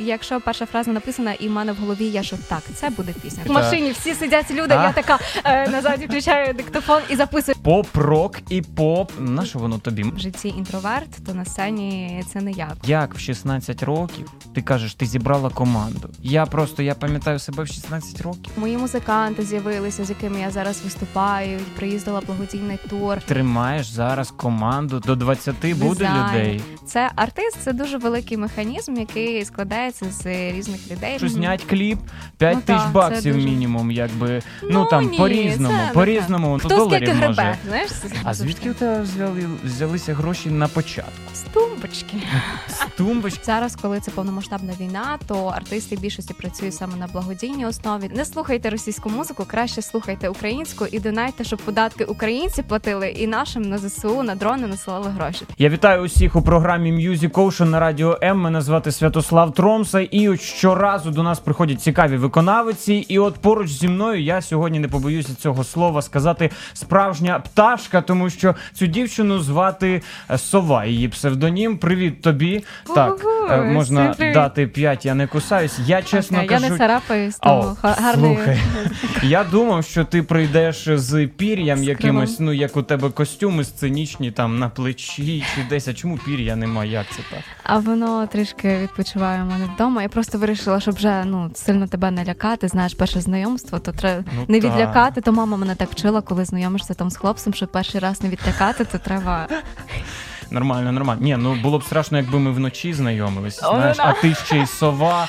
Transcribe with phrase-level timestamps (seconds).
[0.00, 3.42] Якщо перша фраза написана, і в мене в голові є, що так, це буде пісня.
[3.46, 4.82] В машині всі сидять люди, А?
[4.82, 7.56] я така е, назаді включаю диктофон і записую.
[7.62, 9.12] Поп, рок і поп.
[9.18, 10.02] На що воно тобі?
[10.02, 12.72] В житті інтроверт, то на сцені це не я.
[12.84, 16.10] Як в 16 років ти кажеш, ти зібрала команду?
[16.22, 18.52] Я просто я пам'ятаю себе в 16 років.
[18.56, 21.60] Мої музиканти з'явилися, з якими я зараз виступаю.
[21.76, 23.20] Приїздила благодійний тур.
[23.20, 26.60] Тримаєш зараз команду до 20 буде людей.
[26.86, 29.44] Це артист, це дуже великий механізм, який
[29.92, 31.18] складається з різних людей.
[31.18, 31.98] Що знять кліп
[32.38, 36.48] 5 Ну тисяч так, баксів дуже- мінімум, якби ну, Ну, там ні, по-різному, це по-різному.
[36.52, 37.42] Ну, Хто доларів скільки може.
[37.42, 37.90] гребе, знаєш?
[38.24, 41.10] А звідки у тебе взяли, взялися гроші на початку?
[41.34, 42.16] З тумбочки.
[42.68, 43.40] З тумбочки?
[43.44, 48.10] Зараз, коли це повномасштабна війна, то артисти більшості працюють саме на благодійній основі.
[48.14, 53.62] Не слухайте російську музику, краще слухайте українську і донайте, щоб податки українці платили і нашим
[53.62, 55.42] на ЗСУ на дрони насилали гроші.
[55.58, 58.40] Я вітаю усіх у програмі Music Ocean на радіо М.
[58.40, 60.08] Мене звати Святослав Тромса.
[60.10, 62.94] І щоразу до нас приходять цікаві виконавиці.
[62.94, 68.30] І от поруч зі мною я сьогодні не побоюся цього слова сказати справжня пташка, тому
[68.30, 70.84] що цю дівчину звати е, Сова.
[70.84, 71.78] Її псевдонім.
[71.78, 72.64] Привіт тобі.
[72.94, 74.34] Так, е, можна всім привіт.
[74.34, 75.78] дати 5, я не кусаюсь.
[75.86, 76.64] Я чесно Окей, кажу.
[76.64, 78.36] я не царапаюсь, тому га- гарний.
[78.36, 78.58] слухай.
[79.22, 84.30] Я думав, що ти прийдеш з пір'ям З якимось, ну як у тебе костюми сценічні
[84.30, 85.88] там на плечі чи десь.
[85.88, 86.90] А чому пір'я немає?
[86.90, 87.40] Як це так?
[87.62, 90.02] А воно трішки відпочиває у мене вдома.
[90.02, 92.68] Я просто вирішила, щоб вже ну сильно тебе не лякати.
[92.68, 94.70] Знаєш, перше знайомство, то треба Ну, не так.
[94.72, 95.20] відлякати.
[95.20, 98.84] То мама мене так вчила, коли знайомишся там з хлопцем, що перший раз не відлякати,
[98.84, 99.46] то треба
[100.50, 101.22] Нормально, нормально.
[101.22, 103.62] Ні, ну було б страшно, якби ми вночі знайомились.
[103.62, 104.02] О, Знаєш, да.
[104.04, 105.28] а ти ще й сова,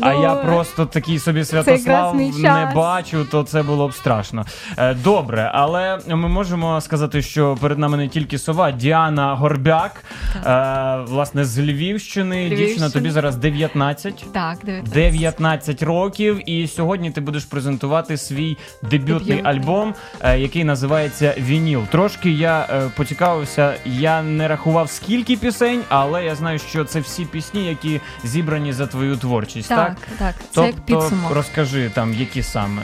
[0.00, 4.46] а Ну, я просто такий собі Святослав не бачу, то це було б страшно.
[4.78, 10.04] Е, Добре, але ми можемо сказати, що перед нами не тільки сова, Діана Горбяк,
[10.46, 12.48] е, власне, з Львівщини.
[12.48, 14.24] Дівчина, тобі зараз 19.
[14.32, 14.94] так дивитися.
[14.94, 21.82] 19 років, і сьогодні ти будеш презентувати свій дебютний альбом, е, який називається Вініл.
[21.90, 27.66] Трошки я поцікавився, я не рахував скільки пісень, але я знаю, що це всі пісні,
[27.66, 29.68] які зібрані за твою творчість.
[29.68, 31.32] Так, Так, так, це як тобто підсумок.
[31.32, 32.82] розкажи там, які саме.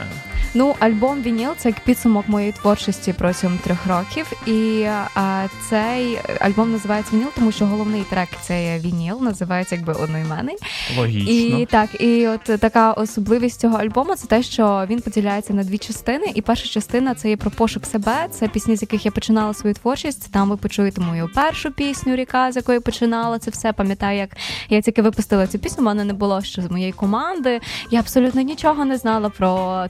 [0.53, 4.31] Ну, альбом Вініл це як підсумок моєї творчості протягом трьох років.
[4.45, 4.85] І
[5.15, 10.55] а, цей альбом називається Вініл, тому що головний трек це є Вініл, називається якби одноіменний.
[10.97, 11.31] Логічно.
[11.33, 15.77] І так, і от така особливість цього альбому це те, що він поділяється на дві
[15.77, 16.31] частини.
[16.35, 18.27] І перша частина це є про пошук себе.
[18.31, 20.31] Це пісні, з яких я починала свою творчість.
[20.31, 23.73] Там ви почуєте мою першу пісню Ріка, з якої починала це все.
[23.73, 24.29] Пам'ятаю, як
[24.69, 25.83] я тільки випустила цю пісню.
[25.83, 27.59] в мене не було ще з моєї команди.
[27.91, 29.85] Я абсолютно нічого не знала про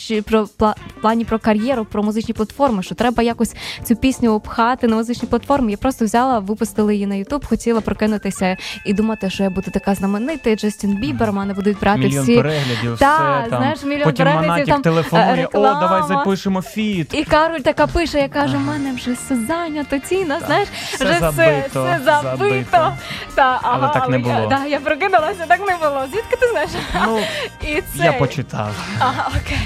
[0.00, 0.46] творчі, про
[1.00, 2.82] плані про кар'єру, про музичні платформи.
[2.82, 5.70] Що треба якось цю пісню обхати на музичні платформи.
[5.70, 8.56] Я просто взяла, випустила її на Ютуб, хотіла прокинутися
[8.86, 12.36] і думати, що я буду така знаменита, Джастін Бібер, мене будуть брати Мільйон всі.
[12.36, 13.58] переглядів, Та, все там.
[13.58, 17.14] знаєш, мільйон Потім переглядів, там, телефонує, е, о, давай запишемо фіт.
[17.14, 21.04] І Кароль така пише, я кажу, в мене вже все зайнято, Тіна, Так, знаєш, все
[21.04, 22.38] вже забито, все забито.
[22.38, 22.92] забито.
[23.34, 24.34] Та, Але ага, так не було.
[24.34, 26.06] Я, да, я прокинулася, так не було.
[26.12, 26.70] Звідки ти знаєш?
[27.06, 27.20] Ну,
[27.68, 28.04] І це...
[28.04, 28.70] я почитав.
[28.98, 29.58] Ага, окей,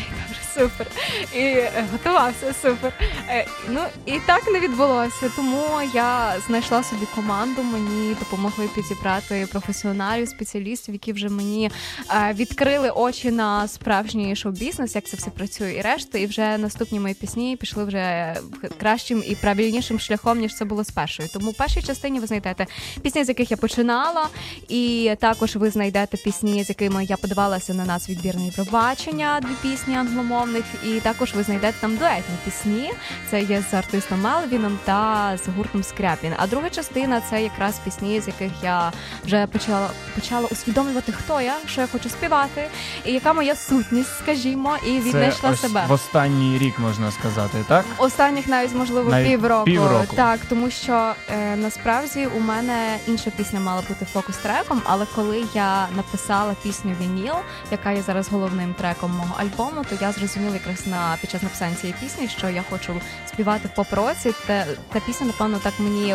[0.54, 0.86] супер.
[1.34, 2.92] І е, готувався, супер.
[3.28, 5.30] Е, ну і так не відбулося.
[5.36, 7.62] Тому я знайшла собі команду.
[7.62, 11.70] Мені допомогли підібрати професіоналів, спеціалістів, які вже мені
[12.10, 16.18] е, відкрили очі на справжній шоу-бізнес, як це все працює, і решта.
[16.18, 18.36] І вже наступні мої пісні пішли вже
[18.80, 21.28] кращим і правильнішим шляхом, ніж це було з першою.
[21.32, 22.66] Тому в першій частині ви знайдете
[23.02, 24.28] пісні, з яких я починала,
[24.68, 29.96] і також ви знайдете пісні, з якими я подавалася на Нацвідбір на Євробачення, дві пісні
[30.44, 32.92] англомовних, і також ви знайдете там дуетні пісні.
[33.30, 36.32] Це є з артистом Мелвіном та з гуртом Скряпін.
[36.36, 38.92] А друга частина це якраз пісні, з яких я
[39.24, 42.68] вже почала почала усвідомлювати, хто я, що я хочу співати,
[43.04, 45.84] і яка моя сутність, скажімо, і віднайшла це ось себе.
[45.88, 47.84] в останній рік можна сказати, так?
[47.98, 49.64] Останніх навіть можливо Навіть півроку.
[49.64, 50.16] півроку.
[50.16, 55.44] Так, тому що е, насправді у мене інша пісня мала бути фокус треком, але коли
[55.54, 57.34] я написала пісню Вініл,
[57.70, 61.74] яка є зараз головним треком мого альбому, то я зрозуміла якраз на під час написання
[61.74, 62.92] цієї пісні, що я хочу
[63.28, 64.32] співати в поп-році.
[64.46, 66.14] Та, та пісня, напевно, так мені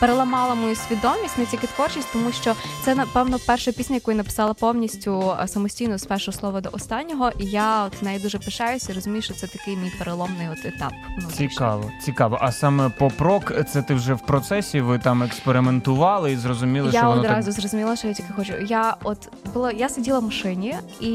[0.00, 4.54] переламала мою свідомість, не тільки творчість, тому що це напевно перша пісня, яку я написала
[4.54, 7.30] повністю е, самостійно з першого слова до останнього.
[7.38, 10.92] І я от нею дуже пишаюся і розумію, що це такий мій переломний от етап.
[11.18, 11.48] внутрішній.
[11.48, 12.38] Цікаво, цікаво.
[12.40, 17.08] А саме поп-рок, це ти вже в процесі, ви там експериментували і зрозуміли, Я що
[17.08, 17.60] воно одразу так.
[17.60, 18.52] зрозуміла, що я тільки хочу.
[18.68, 21.10] Я от була, я сиділа в машині, і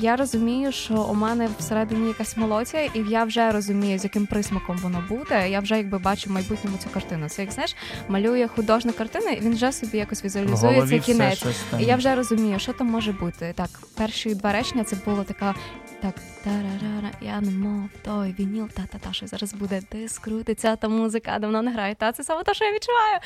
[0.00, 4.26] я розумію, що у мене всередині всередині якась мелодія, і я вже розумію, з яким
[4.26, 5.50] присмаком воно буде.
[5.50, 7.28] Я вже якби бачу в майбутньому цю картину.
[7.28, 7.76] Це як знаєш,
[8.08, 11.44] малює художник картини, і він вже собі якось візуалізує цей кінець.
[11.80, 13.52] І я вже розумію, що там може бути.
[13.56, 15.54] Так, перші два речення це була така.
[16.00, 16.14] Так,
[16.44, 21.62] тарарара, я не мов той вініл, та-та-та, що зараз буде диск, крутиться, та музика давно
[21.62, 21.94] не грає.
[21.94, 23.18] Та це саме те, що я відчуваю.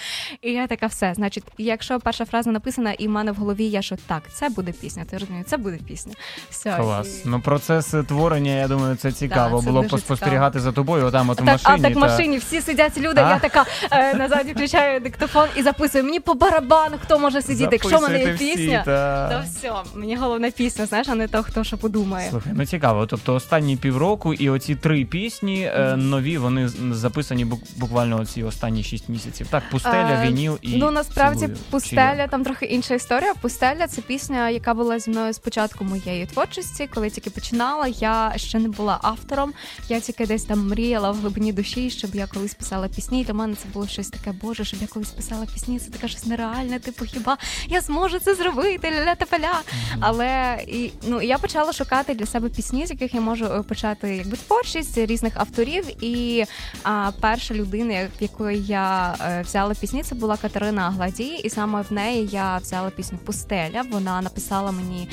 [0.43, 1.15] І я така, все.
[1.15, 4.73] Значить, якщо перша фраза написана, і в мене в голові є, що так, це буде
[4.73, 5.05] пісня.
[5.11, 6.13] Ти розумієш, це буде пісня.
[6.51, 6.77] Все.
[6.77, 7.23] Клас.
[7.25, 7.29] І...
[7.29, 9.57] Ну процес творення, я думаю, це цікаво.
[9.57, 10.71] Да, це було поспостерігати цікаво.
[10.71, 11.07] за тобою.
[11.07, 11.77] Отам от так, машині.
[11.79, 12.01] А так та...
[12.01, 13.21] машині всі сидять люди.
[13.21, 13.31] А?
[13.31, 16.05] Я така е, назаді включаю диктофон і записую.
[16.05, 17.69] Мені по барабану, хто може сидіти.
[17.73, 19.29] Якщо в мене є пісня, та...
[19.29, 19.73] то все.
[19.95, 22.31] Мені головна пісня, знаєш, а не то, хто що подумає.
[22.31, 23.07] Слухай, ну цікаво.
[23.07, 25.97] Тобто останні півроку і оці три пісні mm-hmm.
[25.97, 29.47] нові, вони записані буквально оці останні шість місяців.
[29.51, 31.59] Так, пустеля, вініл і ну насправді цілую.
[31.71, 33.35] пустеля там трохи інша історія.
[33.41, 36.89] Пустеля це пісня, яка була зі мною з початку моєї творчості.
[36.95, 39.53] Коли тільки починала, я ще не була автором.
[39.89, 43.21] Я тільки десь там мріяла в глибині душі, щоб я колись писала пісні.
[43.21, 45.79] І Для мене це було щось таке, боже, щоб я колись писала пісні.
[45.79, 46.79] Це таке щось нереальне.
[46.79, 47.39] Типу, хіба
[47.69, 48.91] я зможу це зробити?
[49.07, 49.43] ля та поля.
[49.43, 49.99] Mm-hmm.
[50.01, 54.17] Але і ну я почала шукати для себе пісні, з яких я можу е, почати
[54.17, 56.05] якби творчість різних авторів.
[56.05, 56.45] І
[56.83, 61.83] а, перша людина, в якої я е, взяла пісні, це була Катерина Гладій, і саме
[61.83, 63.83] в неї я взяла пісню Пустеля.
[63.91, 65.09] Вона написала мені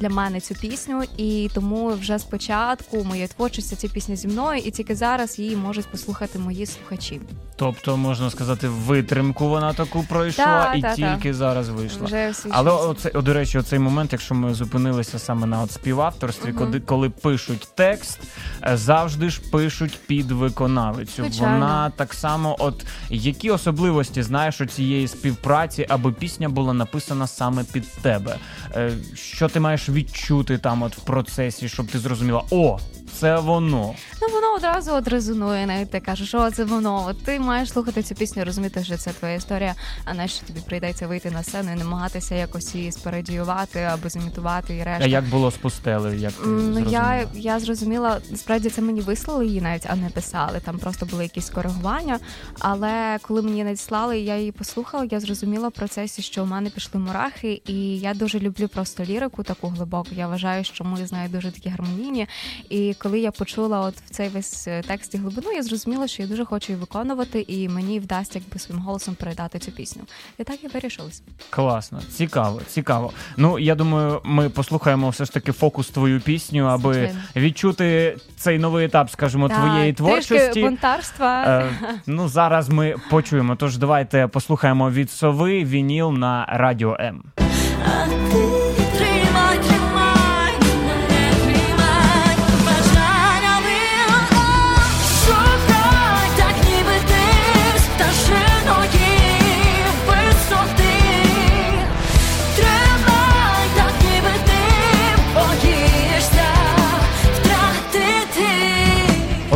[0.00, 4.70] для мене цю пісню, і тому вже спочатку моєї творчості ці пісні зі мною, і
[4.70, 7.20] тільки зараз її можуть послухати мої слухачі.
[7.56, 11.34] Тобто, можна сказати, витримку вона таку пройшла та, і та, тільки та.
[11.34, 12.06] зараз вийшла.
[12.06, 16.48] Вже Але оце, о, до речі, оцей момент, якщо ми зупинилися саме на от співавторстві,
[16.48, 16.58] Мгм.
[16.80, 18.18] Коли, пишуть текст,
[18.66, 21.22] е, завжди ж пишуть під виконавицю.
[21.22, 21.52] Звичайно.
[21.52, 27.64] Вона так само, от які особливості знаєш у цієї співпраці, аби пісня була написана саме
[27.64, 28.36] під тебе.
[28.74, 32.78] Е, Що ти маєш відчути там, от в процесі, щоб ти зрозуміла, о,
[33.12, 33.94] це воно.
[34.22, 37.06] Ну воно одразу от резонує, навіть ти кажеш, що це воно.
[37.08, 39.74] От ти маєш слухати цю пісню, розуміти, що це твоя історія,
[40.04, 44.76] а не що тобі прийдеться вийти на сцену і намагатися якось її спередіювати або зімітувати
[44.76, 45.04] і решта.
[45.04, 46.18] А як було з пустелею?
[46.18, 50.60] Як ти Ну я, я зрозуміла, насправді це мені вислали її навіть, а не писали.
[50.64, 52.18] Там просто були якісь коригування.
[52.58, 57.00] Але коли мені надіслали, я її послухала, я зрозуміла в процесі, що у мене пішли
[57.00, 60.08] мурахи, і я дуже люблю просто лірику таку глибоку.
[60.12, 62.26] Я вважаю, що ми з нею дуже такі гармонійні.
[62.68, 66.22] І коли я почула от в цей весь е, текст і глибину, я зрозуміла, що
[66.22, 70.02] я дуже хочу її виконувати, і мені вдасться якби своїм голосом передати цю пісню.
[70.38, 71.22] І так і вирішилось.
[71.50, 73.12] Класно, цікаво, цікаво.
[73.36, 77.20] Ну я думаю, ми послухаємо все ж таки фокус твою пісню, аби Звичайно.
[77.36, 80.62] відчути цей новий етап, скажімо, твоєї Так, Трішки творчості.
[80.62, 81.44] бунтарства.
[81.46, 81.70] Е,
[82.06, 83.56] ну зараз ми почуємо.
[83.56, 87.22] Тож давайте послухаємо від сови вініл на радіо М.
[87.86, 88.79] А ти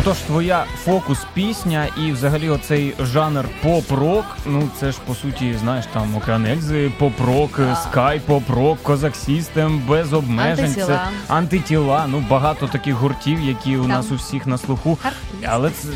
[0.05, 4.25] Отож, твоя фокус пісня і взагалі оцей жанр поп-рок.
[4.45, 10.13] Ну це ж по суті, знаєш, там Океан Ельзи, поп-рок, скай, поп-рок, Kozak System, без
[10.13, 10.73] обмежень.
[10.73, 11.09] Це Антитіла.
[11.27, 12.05] антитіла.
[12.07, 13.89] Ну багато таких гуртів, які у Так.
[13.89, 14.97] нас у всіх на слуху.
[15.45, 15.87] Але це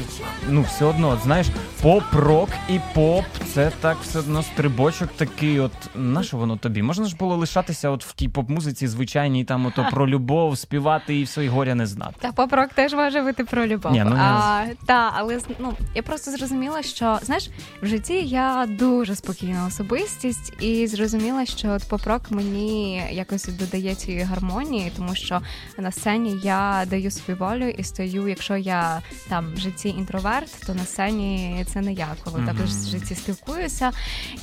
[0.47, 1.47] ну все одно, от, знаєш,
[1.81, 5.59] поп-рок і поп це так все одно стрибочок такий.
[5.59, 6.81] От на що воно тобі?
[6.81, 11.23] Можна ж було лишатися от в тій поп-музиці звичайній, там ото про любов, співати і
[11.23, 12.13] все, і горя не знати.
[12.19, 13.95] Та поп-рок теж може бути про любов.
[14.03, 17.49] Ні, ну, а, та, але ну я просто зрозуміла, що знаєш,
[17.81, 24.23] в житті я дуже спокійна особистість, і зрозуміла, що от поп-рок мені якось додає цієї
[24.23, 25.41] гармонії, тому що
[25.77, 28.27] на сцені я даю собі волю і стою.
[28.27, 32.47] Якщо я там в житті інтроверт, то на сцені це не я, коли Мгм.
[32.47, 33.91] також в житті спілкуюся.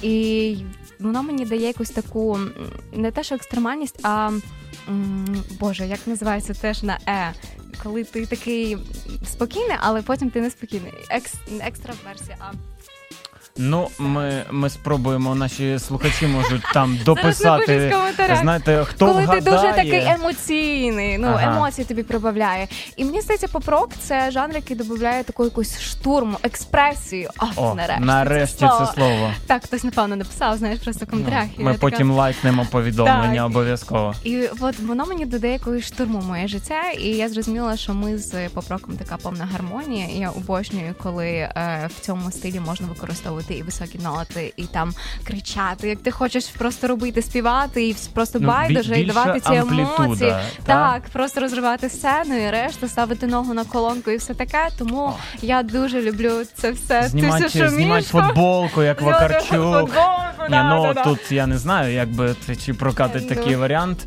[0.03, 0.57] І
[1.01, 2.39] воно мені дає якусь таку
[2.93, 4.31] не те, що екстремальність, а
[5.61, 7.33] Боже, як називається теж на е.
[7.83, 8.79] Коли ти такий
[9.27, 10.93] спокійний, але потім ти не спокійний.
[11.11, 12.37] Екс, екстраверсія,
[13.59, 17.95] Ну, ми, ми спробуємо, наші слухачі можуть там дописати.
[18.41, 19.43] Знаєте, хто коли вгадає.
[19.43, 21.57] ти дуже такий емоційний, ну Ага.
[21.57, 22.69] емоції тобі прибавляє.
[22.97, 27.31] І мені здається, поп-рок– це жанр, який додає таку якусь штурму, експресію.
[27.39, 28.93] О, О, нарешті, нарешті це це слово.
[28.95, 29.31] слово.
[29.47, 31.47] Так, хтось напевно написав, знаєш, просто в коментарях.
[31.59, 33.47] І Ми така, потім лайкнемо повідомлення Так.
[33.47, 34.15] обов'язково.
[34.25, 38.49] І от воно мені додає якоїсь штурму моє життя, і я зрозуміла, що ми з
[38.49, 40.07] попроком така повна гармонія.
[40.07, 44.63] І я обожнюю, коли е, в цьому стилі можна використовувати витягнути і високі ноти, і
[44.63, 50.31] там кричати, як ти хочеш просто робити, співати, і просто байдуже, і давати ці емоції.
[50.31, 50.43] та?
[50.65, 54.69] Так, просто розривати сцену і решта, ставити ногу на колонку і все таке.
[54.79, 55.13] Тому
[55.43, 57.09] я дуже люблю це все.
[57.09, 59.49] Знімати, всю знімати футболку, як Вакарчук.
[59.49, 61.05] футболку, Ні, да, ну да, да.
[61.05, 63.37] тут я не знаю, як би це чи прокатить Ну.
[63.37, 63.99] такий варіант.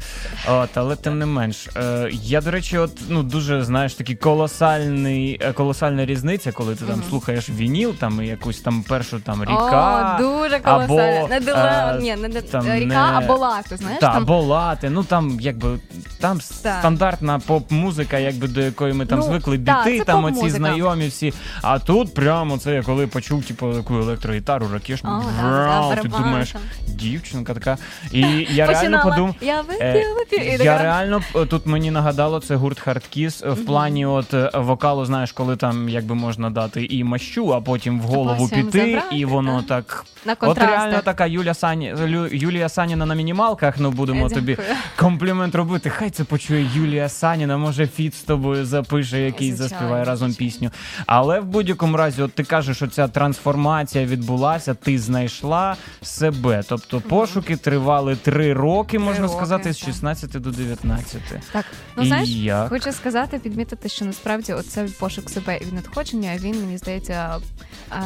[0.50, 1.68] От, але тим не менш.
[1.78, 6.86] Е, я, до речі, от ну дуже знаєш такий колосальний, е, колосальна різниця, коли ти
[6.86, 10.16] там слухаєш вініл, там і якусь там першу там ріка.
[10.20, 11.28] О, дуже або, колосально.
[11.28, 14.00] Не диле, е, ні, не, не там ріка, не- або лати, знаєш?
[14.00, 15.80] Та, там або лати, ну там якби
[16.20, 16.44] там Так.
[16.80, 20.58] стандартна поп-музика, якби до якої ми там Ну, звикли так, біти, це там оці поп-музика.
[20.58, 21.34] знайомі всі.
[21.62, 25.96] А тут прямо це я коли почув, типу, таку електрогітару, ракешну, О, да, врау, ти
[25.96, 26.62] барабан думаєш, там.
[26.88, 27.78] дівчинка така.
[28.12, 29.36] І я реально Починала, подумав.
[29.42, 30.40] Я вип'ю, Е, вип'ю.
[30.48, 34.52] І Я така, реально е, тут мені нагадало це гурт Хардкіс в плані от е,
[34.56, 38.86] вокалу, знаєш, коли там якби можна дати і мащу, а потім в голову потім піти,
[38.92, 39.68] забрати, і воно та.
[39.82, 40.06] так.
[40.26, 41.96] на От реально така Юля Сані
[42.32, 43.76] Юлія Саніна на мінімалках.
[43.78, 44.58] Ну будемо Е, тобі
[44.96, 45.90] комплімент робити.
[45.90, 47.58] Хай це почує Юлія Саніна.
[47.58, 50.52] Може, фіт з тобою запише, який Звичайно, заспіває разом звичайно.
[50.52, 50.72] пісню.
[51.06, 56.64] Але в будь-якому разі, от ти кажеш, що ця трансформація відбулася, ти знайшла себе.
[56.70, 59.86] Тобто пошуки тривали три роки, можна роки, сказати, з так.
[59.86, 61.22] 16 до 19.
[61.52, 61.66] Так,
[61.98, 62.70] ну І знаєш, як?
[62.70, 67.36] хочу сказати, підмітити, що насправді оцей пошук себе і надходження, він мені здається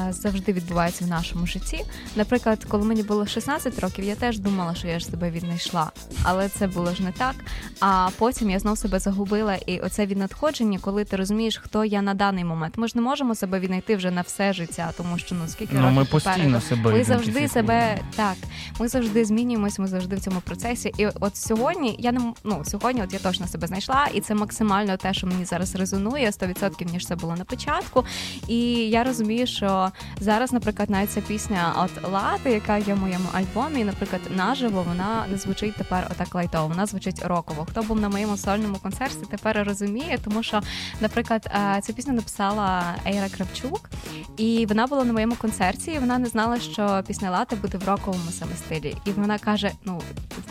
[0.09, 1.85] завжди відбувається в нашому житті.
[2.15, 5.91] Наприклад, коли мені було 16 років, я теж думала, що я ж себе віднайшла,
[6.23, 7.35] але це було ж не так.
[7.79, 12.13] А потім я знов себе загубила, і оце віднадходження, коли ти розумієш, хто я на
[12.13, 12.77] даний момент.
[12.77, 15.91] Ми ж не можемо себе віднайти вже на все життя, тому що ну скільки Ну,
[15.91, 18.35] ми постійно себе Ми завжди себе так.
[18.79, 20.93] Ми завжди змінюємося, ми завжди в цьому процесі.
[20.97, 24.97] І от сьогодні я не ну сьогодні, от я точно себе знайшла, і це максимально
[24.97, 28.05] те, що мені зараз резонує 100% ніж це було на початку.
[28.47, 28.59] І
[28.89, 33.83] я розумію, що зараз, наприклад, навіть ця пісня от Лати, яка є в моєму альбомі,
[33.83, 37.65] наприклад, наживо вона не звучить тепер отак лайтово, вона звучить роково.
[37.69, 40.61] Хто був на моєму сольному концерті, тепер розуміє, тому що,
[41.01, 43.89] наприклад, е, цю пісню написала Ейра Кравчук,
[44.37, 47.87] і вона була на моєму концерті, і вона не знала, що пісня Лати буде в
[47.87, 48.95] роковому саме стилі.
[49.05, 50.01] І вона каже: ну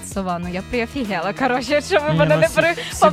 [0.04, 1.32] сова, ну я приофігела.
[1.32, 3.04] Коротше, що ви мене ну, не при всі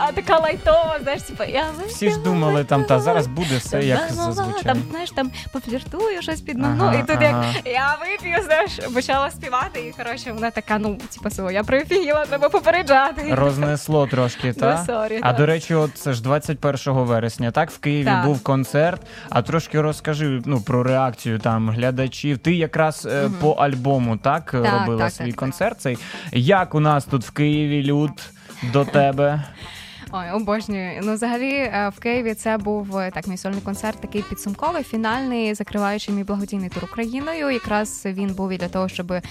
[0.00, 4.12] а така лайтова, знаєш, типу, я Всі ж думали, там та зараз буде все як
[4.12, 4.62] зазвичай.
[4.62, 7.44] Там, знаєш, там пофліртую, щось підмигну, Ага, і тут ага.
[7.54, 12.26] як я вип'ю, знаєш, почала співати, і коротше, вона така, ну, типу, сова, я приофігела,
[12.26, 13.34] треба попереджати.
[13.34, 14.84] Рознесло трошки, Ну, та?
[14.84, 15.36] сорі, А так.
[15.36, 17.70] до речі, от це ж 21 вересня, так?
[17.70, 18.24] В Києві Так.
[18.24, 19.02] був концерт.
[19.30, 22.38] А трошки розкажи ну, про реакцію там глядачів.
[22.38, 25.80] Ти якраз е, по альбому так, Так, робила так, свій так, концерт.
[25.80, 25.98] Цей.
[26.32, 28.10] Як у нас тут в Києві люд
[28.72, 29.42] до тебе?
[30.14, 31.00] Ой, обожнюю.
[31.02, 35.54] Ну, взагалі, е, в Києві це був е, так мій сольний концерт, такий підсумковий, фінальний,
[35.54, 37.50] закриваючи мій благодійний тур Україною.
[37.50, 39.22] Якраз він був і для того, щоб е,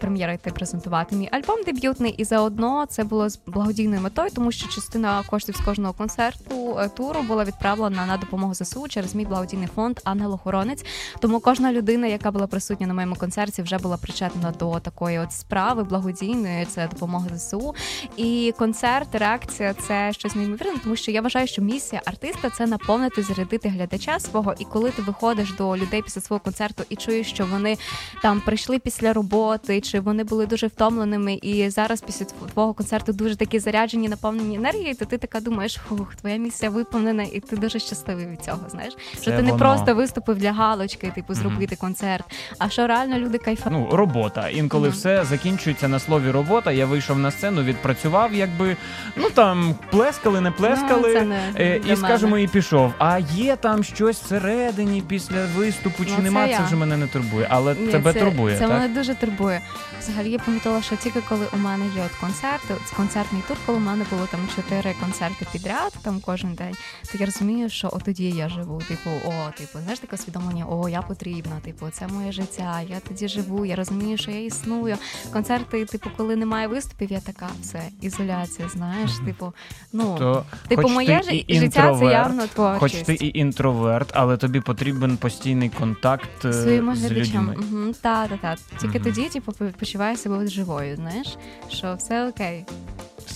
[0.00, 2.12] прем'єрити презентувати мій альбом дебютний.
[2.12, 7.22] І заодно це було з благодійною метою, тому що частина коштів з кожного концерту туру
[7.22, 10.84] була відправлена на допомогу ЗСУ через мій благодійний фонд Ангел-Охоронець.
[11.20, 15.32] Тому кожна людина, яка була присутня на моєму концерті, вже була причетна до такої от
[15.32, 16.64] справи благодійної.
[16.66, 17.74] Це допомога ЗСУ.
[18.16, 23.22] І концерт, реакція це щось неймовірне, тому що я вважаю, що місія артиста це наповнити,
[23.22, 24.54] зарядити глядача свого.
[24.58, 27.76] І коли ти виходиш до людей після свого концерту і чуєш, що вони
[28.22, 33.12] там прийшли після роботи, чи вони були дуже втомленими, і зараз після тв- твого концерту
[33.12, 37.56] дуже такі заряджені, наповнені енергією, то ти така думаєш, фух, твоя місія виповнена, і ти
[37.56, 38.58] дуже щасливий від цього.
[38.68, 42.24] Знаєш, що Це ти не просто виступив для галочки, типу зробити концерт,
[42.58, 43.88] а що реально люди кайфанули.
[43.90, 44.48] Ну, робота.
[44.48, 44.96] Інколи Мгм.
[44.96, 46.72] все закінчується на слові робота.
[46.72, 48.76] Я вийшов на сцену, відпрацював, якби
[49.16, 51.14] ну там плескали, не плескали.
[51.20, 52.92] Ну, не Е, і скажемо, і пішов.
[52.98, 57.06] А є там щось всередині після виступу, чи Ну, нема, це це вже мене не
[57.06, 57.46] турбує.
[57.50, 58.70] Але Ні, тебе це, турбує, Це так?
[58.70, 59.60] мене дуже турбує.
[60.00, 63.80] Взагалі я помітила, що тільки коли у мене є от концерти, концертний тур, коли у
[63.80, 66.74] мене було там чотири концерти підряд, там кожен день,
[67.12, 68.80] то я розумію, що от тоді я живу.
[68.88, 73.28] Типу, о, типу, знаєш таке усвідомлення, о, я потрібна, типу, це моє життя, я тоді
[73.28, 74.96] живу, я розумію, що я існую.
[75.32, 79.52] Концерти, типу, коли немає виступів, я така, все, ізоляція, знаєш, типу,
[79.92, 80.16] ну.
[80.18, 82.42] То, Типу, моє життя це явно
[82.78, 87.56] Хоч ти і інтроверт, але тобі потрібен постійний контакт е, своїми з людьми.
[87.58, 88.56] Угу, та, та, та.
[88.80, 89.04] Тільки Мгм.
[89.04, 91.36] тоді, типу, по- почуваю себе живою, знаєш,
[91.68, 92.64] що все окей.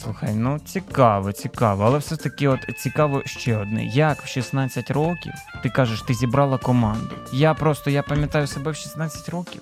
[0.02, 3.84] Слухай, ну цікаво, цікаво, але все ж таки, от цікаво ще одне.
[3.84, 5.32] Як в 16 років
[5.62, 7.14] ти кажеш, ти зібрала команду?
[7.32, 9.60] Я просто я пам'ятаю себе в 16 років.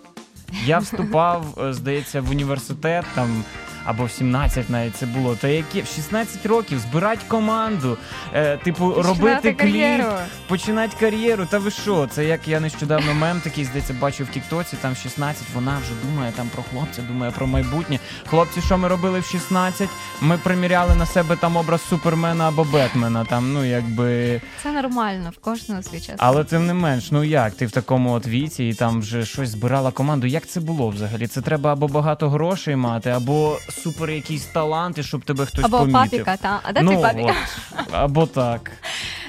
[0.64, 3.44] Я вступав, е, здається, в університет там
[3.84, 5.36] або в 17 навіть це було.
[5.36, 7.98] Та які в 16 років збирати команду,
[8.34, 10.02] е, типу, Починати робити кар'єру.
[10.04, 11.46] кліп, починати кар'єру.
[11.46, 12.08] Та ви що?
[12.10, 16.32] Це як я нещодавно мем такий здається, бачив в Тіктоці, там 16, вона вже думає
[16.36, 17.98] там про хлопця, думає про майбутнє.
[18.26, 19.88] Хлопці, що ми робили в 16?
[20.20, 23.24] Ми приміряли на себе там образ Супермена або Бетмена.
[23.24, 24.40] Там, ну якби.
[24.62, 26.14] Це нормально, в кожного свій час.
[26.18, 29.48] Але тим не менш, ну як ти в такому от віці і там вже щось
[29.48, 30.26] збирала команду.
[30.26, 31.26] Як це було взагалі?
[31.26, 36.10] Це треба або багато грошей мати, або супер якісь таланти, щоб тебе хтось Або помітив.
[36.10, 37.34] папіка, та а де ну, твій папіка?
[37.78, 38.70] от, або так.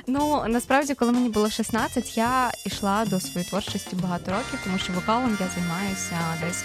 [0.07, 4.93] Ну насправді, коли мені було 16, я йшла до своєї творчості багато років, тому що
[4.93, 6.63] вокалом я займаюся десь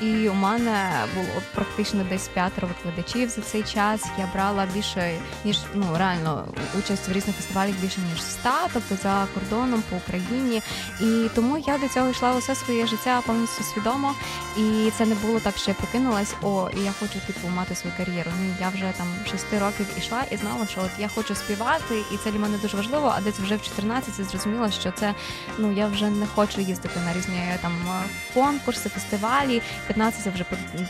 [0.00, 0.18] 5-6.
[0.24, 4.04] І у мене було практично десь п'ятеро викладачів за цей час.
[4.18, 6.44] Я брала більше ніж ну реально
[6.78, 10.62] участь в різних фестивалях більше ніж 100, тобто за кордоном по Україні.
[11.00, 14.14] І тому я до цього йшла усе своє життя повністю свідомо.
[14.56, 17.96] І це не було так, що я прокинулась, о, і я хочу типу мати свою
[17.96, 18.30] кар'єру.
[18.40, 22.16] Ні, я вже там 6 років ішла і знала, що от я хочу співати, і
[22.16, 23.12] це для мене дуже важливо.
[23.16, 25.14] А десь вже в 14 я зрозуміла, що це
[25.58, 28.02] ну я вже не хочу їздити на різні там е,
[28.34, 29.62] конкурси, фестивалі.
[29.84, 30.44] В 15 я вже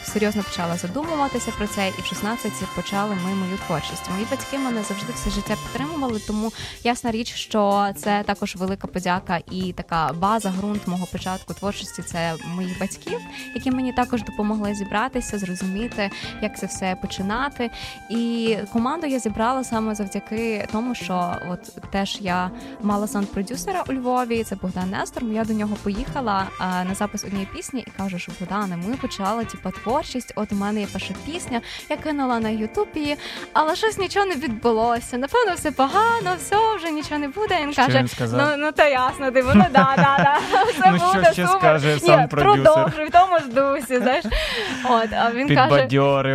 [0.04, 4.10] серйозно почала задумуватися про це, і в 16 почали ми мою творчість.
[4.10, 6.52] Мої батьки мене завжди все життя підтримували, тому
[6.84, 12.02] ясна річ, що це також велика подяка і така база, ґрунт мого початку творчості.
[12.02, 13.20] Це моїх батьків,
[13.54, 16.10] які мені також допомогли зібратися, зрозуміти,
[16.42, 17.70] як це все починати.
[18.10, 21.08] І команду я зібрала саме завдяки тому, що
[21.50, 22.50] от теж я
[22.83, 24.45] мала саунд-продюсера у Львові.
[24.45, 25.25] Це Богдан Нестор.
[25.25, 29.45] Я до нього поїхала а, на запис однієї пісні і кажу, що Богдане, ми почали
[29.45, 30.33] типу, творчість.
[30.37, 31.61] От у мене є перша пісня,
[31.91, 33.17] я кинула на Ютубі,
[33.53, 35.19] але щось нічого не відбулося.
[35.19, 37.59] Напевно, все погано, все вже нічого не буде.
[37.62, 38.41] Він Що каже: він сказав?
[38.41, 40.38] ну ну та ясно, типу, ну да, да, да.
[40.73, 41.61] Все Ну, що буде ще супер.
[41.61, 42.62] скаже Ні, сам продюсер?
[42.65, 43.99] Продовжуй в тому ж дусі.
[43.99, 44.25] Знаєш,
[44.85, 45.69] от а він каже.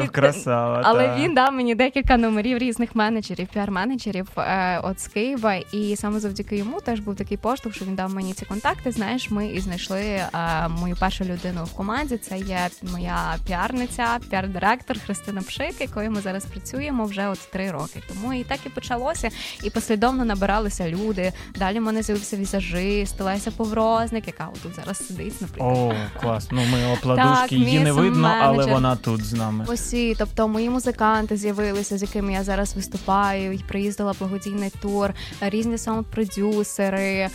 [0.08, 0.82] Красава.
[0.84, 1.16] Але та.
[1.16, 5.56] він дав мені декілька номерів різних менеджерів, піар-менеджерів е, от з Києва.
[5.56, 8.92] І саме завдяки йому теж був такий поштовх, що він дав мені ці контакти.
[8.92, 10.22] Знаєш, ми і знайшли
[10.70, 12.18] мою першу людину в команді.
[12.18, 18.04] Це є моя піарниця, піар-директор Христина Пшик, якою ми зараз працюємо вже от три роки.
[18.08, 19.30] Тому і так і почалося.
[19.64, 21.34] І послідовно набиралися люди.
[21.56, 25.78] Далі в мене з'явився візажист, Леся Поврозник, яка тут зараз сидить, наприклад.
[25.78, 26.48] О, клас.
[26.52, 29.66] Ну ми опладушки, її не видно, але вона тут з нами.
[29.68, 33.54] Усі, тобто мої музиканти з'явилися, з якими я зараз виступаю.
[33.54, 34.14] і Приїздила
[34.54, 37.30] благодійний тур, різні саунд-продюсери,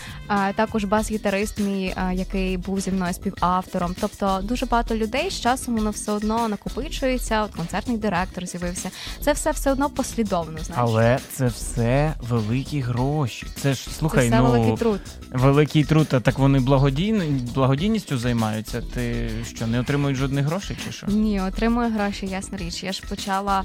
[0.54, 3.94] також бас-гітарист мій, який був зі мною співавтором.
[4.00, 7.42] Тобто дуже багато людей з часом воно все одно накопичується.
[7.42, 8.90] От концертний директор з'явився.
[9.20, 10.59] Це все все одно послідовно.
[10.59, 13.46] Знаєш, Але це все великі гроші.
[13.57, 15.00] Це ж це слухай, все ну великий труд.
[15.33, 18.83] великий труд, а так вони благодійні, благодійністю займаються.
[18.94, 21.07] Ти що, не отримують жодних грошей чи що?
[21.07, 22.83] Ні, отримую гроші, ясна річ.
[22.83, 23.64] Я ж почала.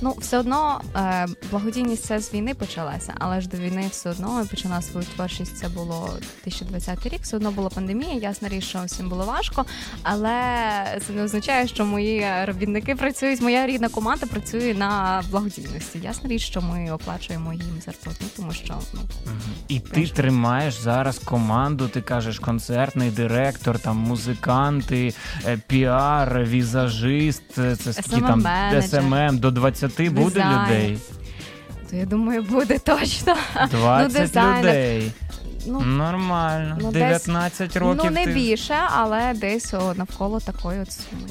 [0.00, 4.46] Ну, все одно е, благодійність це з війни почалася, але ж до війни все одно
[4.50, 5.56] почала свою творчість.
[5.56, 6.08] Це було
[6.44, 7.20] 2020 рік.
[7.22, 8.12] Все одно була пандемія.
[8.12, 9.64] Ясна річ, що всім було важко,
[10.02, 10.30] але
[11.06, 13.40] це не означає, що мої робітники працюють.
[13.40, 15.98] Моя рідна команда працює на благодійності.
[15.98, 19.00] Ясна річ, що ми оплачуємо їм зарплату, тому що ну
[19.68, 25.14] І ти тримаєш зараз команду, ти кажеш, концертний директор, там музиканти,
[25.46, 28.46] е, піар, візажист, е, це скільки там
[28.82, 30.62] SMM, до 20 буде Дизайн.
[30.62, 30.98] людей.
[31.90, 33.36] то я думаю, буде точно.
[33.70, 35.12] 20 ну, людей.
[35.66, 36.78] Ну Нормально.
[36.80, 38.00] ну, десь- 19 років.
[38.04, 38.32] ну не ти...
[38.32, 41.28] більше, але десь о, навколо такої от суми.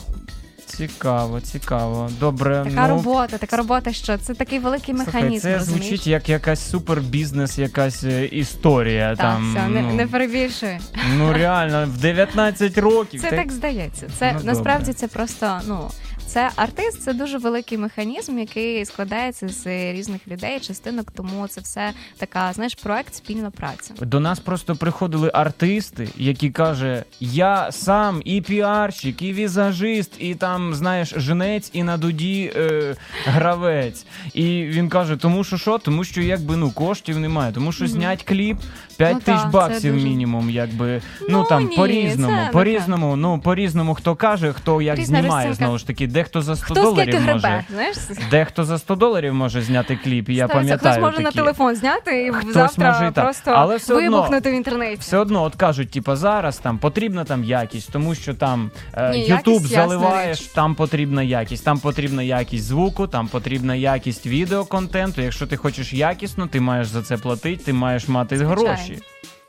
[0.77, 2.09] Цікаво, цікаво.
[2.19, 5.41] Добре, Така ну, робота, така робота, що це такий великий Слухай, механізм.
[5.43, 5.85] це розумієш?
[5.85, 9.09] звучить як якась супербізнес, якась е, історія.
[9.09, 10.77] Так, там, все, не, ну, не перебільшуй.
[11.17, 13.21] ну реально, в 19 років.
[13.21, 14.07] Це Ти- так здається.
[14.19, 14.93] Це Ну, насправді добре.
[14.99, 15.89] це просто ну.
[16.27, 21.11] Це артист, це дуже великий механізм, який складається з різних людей, частинок.
[21.11, 23.93] Тому це все така, знаєш, проект спільна праця.
[24.01, 30.62] До нас просто приходили артисти, які каже: Я сам і піарщик, і візажист, і там,
[30.71, 32.95] знаєш, женець, і на дуді е,
[33.25, 34.05] гравець.
[34.33, 35.77] І він каже: тому що що?
[35.77, 38.57] Тому що якби ну коштів немає, тому що знять кліп
[38.97, 43.15] 5 Ну, тисяч так, баксів дуже- мінімум, якби ну, Ну, там ні, по-різному, це по-різному,
[43.15, 45.65] ну по-різному, хто каже, хто як Різна знімає розцінка.
[45.65, 47.47] знову ж таки, дехто за 100 Хто доларів може.
[47.47, 47.97] гребе, знаєш?
[48.31, 50.93] Дехто за 100 доларів може зняти кліп, і я пам'ятаю.
[50.93, 53.23] Хтось може на телефон зняти і Хтось завтра може і так.
[53.23, 54.97] просто Але все одно- вибухнути в інтернеті.
[54.99, 59.61] Все одно, от кажуть, типа зараз там потрібна там якість, тому що там е, якість,
[59.71, 65.21] ясна заливаєш, там потрібна якість, там потрібна якість звуку, там потрібна якість відеоконтенту.
[65.21, 68.55] Якщо ти хочеш якісно, ти маєш за це платити, ти маєш мати Звичайно.
[68.85, 69.01] Гроші.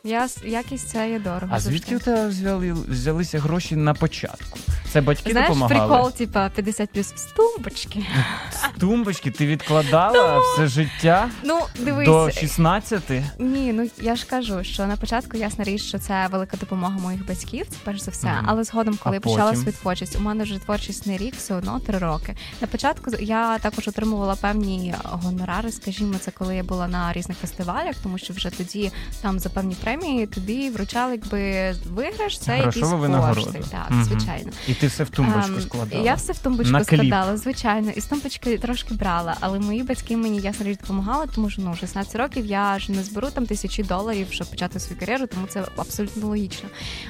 [0.07, 1.49] Я, якість це є дорого.
[1.51, 4.59] А звідки у тебе взяли, взялися гроші на початку?
[4.93, 5.89] Це батьки Знаєш, допомагали?
[5.93, 8.07] прикол, типа 50 плюс з тумбочки.
[8.53, 13.03] З тумбочки ти відкладала все життя Ну, дивись, до 16?
[13.39, 17.27] Ні, ну я ж кажу, що на початку ясна річ, що це велика допомога моїх
[17.27, 18.27] батьків, це перш за все.
[18.27, 18.45] Мгм.
[18.49, 21.55] Але згодом, коли А я почала свою творчість, у мене вже творчість не рік, все
[21.55, 22.37] одно три роки.
[22.61, 27.95] На початку я також отримувала певні гонорари, скажімо, це коли я була на різних фестивалях,
[28.03, 29.94] тому що вже тоді там за певні премії
[30.35, 33.63] тобі вручали якби виграш, це Грошову якісь кошти.
[33.71, 34.05] Так, Мгм.
[34.05, 34.51] звичайно.
[34.69, 36.03] І ти все в тумбочку Ем, складала.
[36.05, 37.01] Я все в тумбочку На кліп.
[37.01, 39.37] складала, звичайно, і з тумбочки трошки брала.
[39.41, 43.03] Але мої батьки мені ясно річ допомагали, тому що ну 16 років я ж не
[43.03, 46.69] зберу там тисячі доларів, щоб почати свою кар'єру, тому це абсолютно логічно.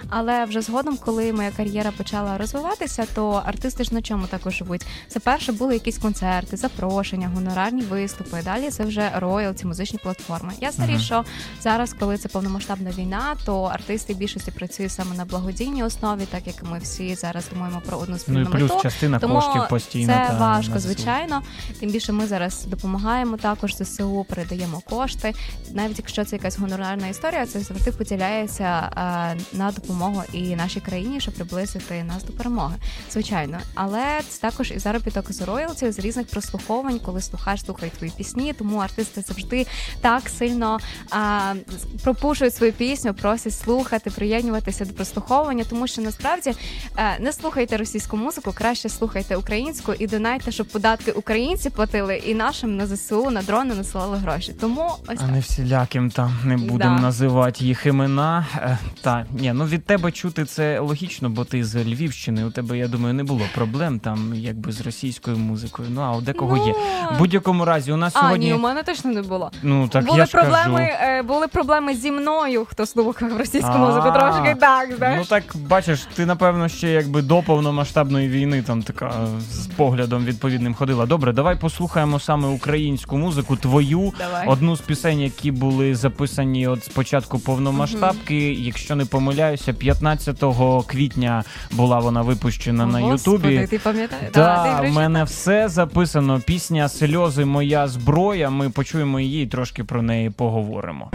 [0.08, 4.86] Але вже згодом, коли моя кар'єра почала розвиватися, то артисти ж на чому також живуть.
[5.08, 8.40] Це перше були якісь концерти, запрошення, гонорарні виступи.
[8.44, 10.52] Далі це вже роялті, музичні платформи.
[10.60, 10.94] Ясна Мгм.
[10.96, 11.24] річ, що
[11.62, 12.28] зараз, коли це
[12.74, 17.48] повномасштабна війна, то артисти більшості працюють саме на благодійній основі, так як ми всі зараз
[17.52, 18.82] думаємо про одну Ну і плюс мету.
[18.82, 20.12] частина Тому коштів постійно.
[20.12, 21.42] це та, важко, звичайно.
[21.80, 25.34] Тим більше ми зараз допомагаємо також ЗСУ, передаємо кошти.
[25.72, 31.20] Навіть якщо це якась гонорарна історія, це завжди поділяється е, на допомогу і нашій країні,
[31.20, 32.74] щоб приблизити нас до перемоги.
[33.10, 38.12] Звичайно, але це також і заробіток з роялті з різних прослуховань, коли слухач слухає твої
[38.16, 38.52] пісні.
[38.52, 39.66] Тому артисти завжди
[40.00, 40.78] так сильно
[41.10, 41.54] а,
[42.02, 46.52] пропушують свою пісню, просять слухати, приєднуватися до прослуховування, тому що насправді
[46.98, 52.34] е, не слухайте російську музику, краще слухайте українську і донайте, щоб податки українці платили і
[52.34, 54.52] нашим на ЗСУ на дрони насилали гроші.
[54.60, 55.30] Тому ось А так.
[55.30, 57.02] не всіляким там не будемо Да.
[57.02, 58.46] називати їх імена.
[58.56, 62.44] Е, Та ні, ну від тебе чути це логічно, бо ти з Львівщини.
[62.44, 65.88] У тебе, я думаю, не було проблем там, якби з російською музикою.
[65.90, 66.72] Ну а у декого є.
[67.14, 68.46] В будь-якому разі, у нас А, сьогодні.
[68.46, 69.50] ні, у мене точно не було.
[69.62, 71.10] Ну так були я ж проблеми, кажу.
[71.18, 74.10] е, були проблеми зі мною, хто слухав російську музику.
[74.14, 75.18] Трошки так, знаєш.
[75.18, 80.24] Ну так бачиш, ти напевно ще якби до повномасштабної війни там така е, з поглядом
[80.24, 81.06] відповідним ходила.
[81.06, 84.12] Добре, давай послухаємо саме українську музику, твою.
[84.18, 84.48] Давай.
[84.48, 88.52] Одну з пісень, які були записані от спочатку повномасштабки.
[88.52, 90.44] Якщо не помиляюся, 15
[90.86, 93.66] квітня була вона випущена на Господи, Ютубі.
[93.66, 94.30] Ти пам'ятаєш?
[94.32, 96.40] Так, в мене все записано.
[96.46, 98.50] Пісня Сльози моя зброя.
[98.50, 101.10] Ми почуємо її і трошки про неї поговоримо.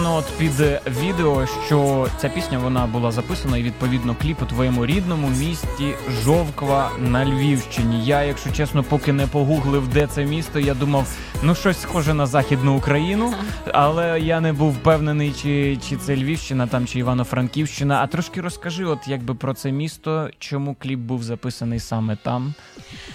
[0.00, 0.52] Написано от під
[1.00, 6.90] відео, що ця пісня вона була записана і відповідно кліп у твоєму рідному місті Жовква
[6.98, 8.04] на Львівщині.
[8.04, 11.06] Я, якщо чесно, поки не погуглив, де це місто, я думав,
[11.42, 13.34] ну щось схоже на західну Україну,
[13.72, 18.00] але я не був впевнений, чи, чи це Львівщина там, чи Івано-Франківщина.
[18.02, 22.54] А трошки розкажи, от якби про це місто, чому кліп був записаний саме там.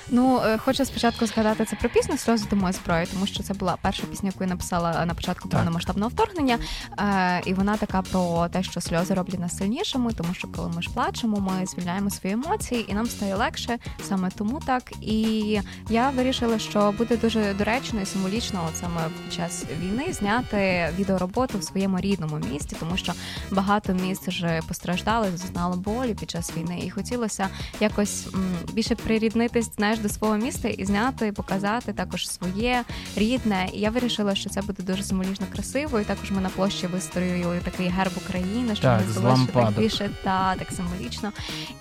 [0.10, 3.54] Ну, е, хочу спочатку згадати це про пісню Сльози до моєї зброї, тому що це
[3.54, 6.58] була перша пісня, яку я написала на початку повномасштабного вторгнення.
[7.00, 10.82] Е, і вона така про те, що сльози роблять нас сильнішими, тому що коли ми
[10.82, 14.92] ж плачемо, ми звільняємо свої емоції, і нам стає легше саме тому так.
[15.02, 15.60] І
[15.90, 21.58] я вирішила, що буде дуже доречно і символічно, от саме під час війни, зняти відеороботу
[21.58, 23.14] в своєму рідному місті, тому що
[23.52, 28.28] багато міст вже постраждали, зазнало болі під час війни, і хотілося якось
[28.74, 32.84] більше приріднитись знаєш, до свого міста і зняти, показати також своє
[33.16, 33.70] рідне.
[33.74, 36.00] І я вирішила, що це буде дуже символічно красиво.
[36.00, 40.10] І також ми на площі вистроїли такий герб України, щоб Так, не було так більше
[40.24, 41.32] та так символічно.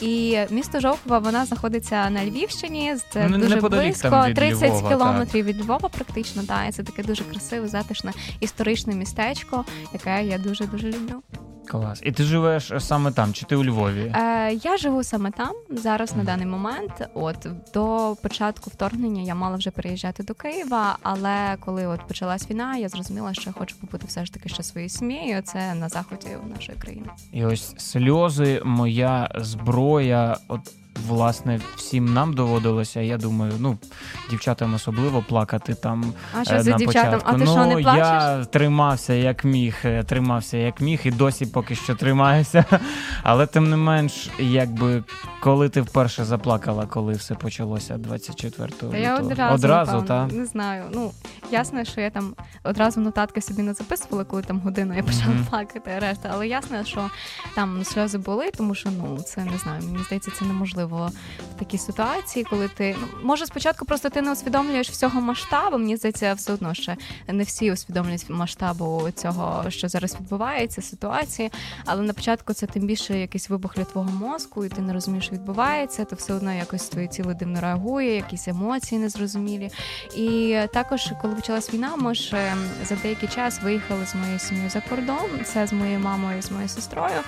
[0.00, 2.96] І місто Жовкова вона знаходиться на Львівщині.
[3.12, 6.42] Це Ну, дуже близько, там від 30 Львова, кілометрів від Львова, практично.
[6.42, 11.22] Та і це таке дуже красиве, затишне історичне містечко, яке я дуже дуже люблю.
[11.68, 12.00] Клас.
[12.04, 14.12] І ти живеш саме там, чи ти у Львові?
[14.16, 17.08] Е, я живу саме там зараз на даний момент.
[17.14, 22.76] От до початку вторгнення я мала вже переїжджати до Києва, але коли от почалась війна,
[22.76, 25.42] я зрозуміла, що я хочу побути все ж таки ще своєю сім'єю.
[25.42, 27.06] Це на заході нашої країни.
[27.32, 30.36] І ось сльози, моя зброя.
[30.48, 30.60] От
[31.06, 33.00] власне всім нам доводилося.
[33.00, 33.78] Я думаю, ну
[34.30, 36.12] дівчатам особливо плакати там.
[36.40, 37.10] А що е, за на дівчатам?
[37.12, 37.30] початку.
[37.34, 37.98] А ти ну, що не плачеш?
[37.98, 42.64] я тримався як міг, е, тримався як міг, і досі поки що тримаюся.
[43.22, 45.02] Але тим не менш, якби
[45.44, 48.96] коли ти вперше заплакала, коли все почалося 24 Та лютого?
[48.96, 50.26] я одразу, одразу та?
[50.26, 50.84] не знаю.
[50.94, 51.12] Ну
[51.50, 55.46] ясно, що я там одразу нотатки собі не записувала, коли там годину я почала Мгм.
[55.50, 56.30] плакати, решта.
[56.32, 57.10] Але ясно, що
[57.54, 59.82] там сльози були, тому що ну це не знаю.
[59.82, 61.10] Мені здається, це неможливо
[61.56, 65.78] в такій ситуації, коли ти ну, може спочатку просто ти не усвідомлюєш всього масштабу.
[65.78, 66.96] Мені здається, все одно ще
[67.28, 71.50] не всі усвідомлюють масштабу цього, що зараз відбувається, ситуації.
[71.84, 75.30] Але на початку це тим більше якийсь вибух для твого мозку, і ти не розумієш,
[75.34, 76.04] відбувається.
[76.04, 79.70] То все одно якось твоє тіло дивно реагує, якісь емоції незрозумілі.
[80.16, 82.36] І також, коли почалась війна, ми ж
[82.88, 85.44] за деякий час виїхали з моєю сім'єю за кордон.
[85.44, 87.20] Це з моєю мамою, з моєю сестрою.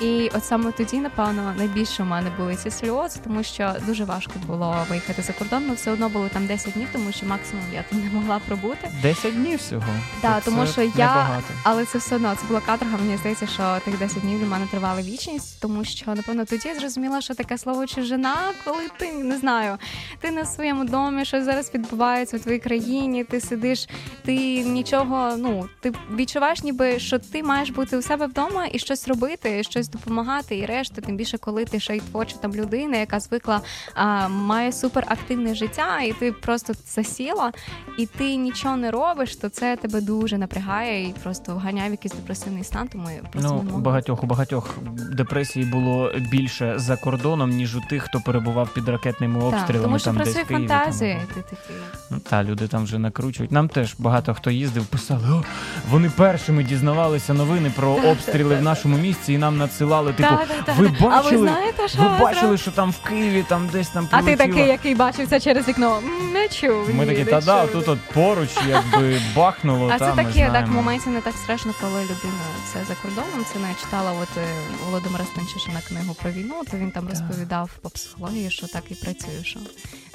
[0.00, 4.32] І от саме тоді, напевно, найбільше у мене були ці сльози, тому що дуже важко
[4.46, 5.68] було виїхати за кордон.
[5.68, 8.88] Ми все одно були там 10 днів, тому що максимум я там не могла пробути.
[9.02, 9.84] 10 днів всього.
[10.22, 11.44] Да, Це тому що я, небагато.
[11.62, 12.98] але це все одно це була каторга.
[12.98, 16.74] Мені здається, що тих 10 днів для мене тривали вічність, тому що напевно тоді я
[16.74, 18.34] зрозуміла, що таке слово чужина,
[18.64, 19.78] коли ти не знаю,
[20.20, 23.24] ти не в своєму домі, що зараз відбувається в твоїй країні.
[23.24, 23.88] Ти сидиш,
[24.24, 25.36] ти нічого.
[25.36, 29.88] Ну ти відчуваєш, ніби що ти маєш бути у себе вдома і щось робити, щось
[29.88, 31.00] допомагати, і решта.
[31.00, 33.60] Тим більше, коли ти ще й творча там людина, яка звикла
[33.94, 37.52] а, має суперактивне життя, і ти просто засіла,
[37.98, 42.14] і ти нічого не робиш, то це тебе дуже напрягає і просто вганяє в якийсь
[42.14, 42.88] депресивний стан.
[42.88, 44.78] Тому я просто Ну, не багатьох у багатьох
[45.12, 46.96] депресій було більше за
[47.32, 49.84] кордоном, ніж у тих, хто перебував під ракетними Так, обстрілами.
[49.84, 51.76] тому що там десь працює або- і ти такий.
[52.10, 53.52] Ну, та люди там вже накручують.
[53.52, 55.42] Нам теж багато хто їздив, писали, о,
[55.90, 60.12] вони першими дізнавалися новини про обстріли в нашому місті і нам надсилали.
[60.12, 60.76] Типу, Так, так, так.
[60.76, 61.48] ви бачили?
[61.48, 64.94] знаєте, що Ви бачили, що там в Києві, там десь там А ти такий, який
[64.94, 65.98] бачив це через вікно.
[66.32, 66.94] Не чув.
[66.94, 69.90] Ми такі, та да, тут от поруч, якби бахнуло.
[69.94, 72.42] А це таке, так, в моменті не так страшно, коли людина
[72.72, 73.44] це за кордоном.
[73.52, 74.40] Це не читала от е,
[74.86, 79.42] Володимира Станчишина книгу про війну, то він там розповідав по психології, що так і працює,
[79.42, 79.60] що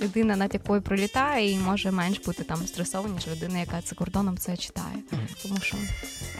[0.02, 4.38] людина, над якою пролітає, і може менш бути там стресована, ніж людина, яка за кордоном
[4.38, 4.96] це читає.
[5.44, 5.78] Тому що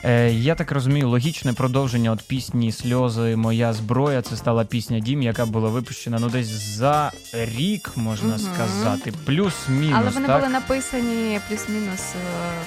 [0.04, 4.22] Е, я так розумію, логічне продовження от пісні Сльози Моя зброя.
[4.22, 8.40] Це стала пісня Дім, яка була випущена ну десь за рік, можна Мгм.
[8.40, 9.14] сказати.
[9.26, 9.98] Плюс-мінус.
[10.02, 10.40] але вони так?
[10.40, 12.18] були написані плюс-мінус е,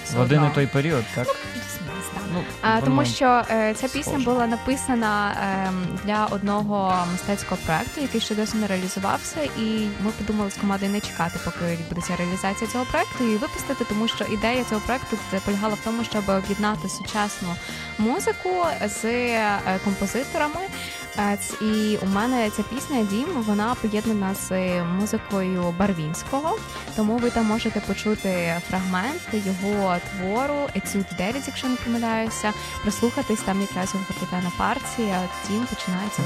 [0.04, 1.24] все в один і той період, так?
[1.26, 2.22] Плюс-мінус, так.
[2.34, 4.24] Ну, А, воно- тому що е, ця пісня схоже.
[4.24, 5.34] була написана
[5.66, 10.92] ем, для одного мистецького проекту, який ще досі не реалізувався, і ми подумали з командою
[10.92, 15.74] не чекати, поки відбудеться реалізація цього проекту, і випустити, тому що ідея цього проекту полягала
[15.74, 17.48] в тому, щоб об'єднати сучасну
[17.98, 18.50] музику
[18.86, 20.60] з е, композиторами.
[21.20, 24.50] Е, І у мене ця пісня Дім вона поєднана з
[24.84, 26.56] музикою Барвінського.
[26.96, 32.52] Тому ви там можете почути фрагмент його твору Етюд 9, якщо не помиляюся,
[32.82, 35.20] прислухатись там якраз його фортепіана партія.
[35.48, 36.22] Тім починається